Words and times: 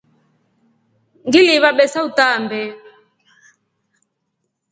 Ngiliiva 1.27 1.69
besa 1.77 1.99
utaambe. 2.07 2.61